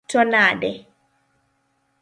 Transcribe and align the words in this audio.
To 0.09 0.23
nade? 0.25 0.73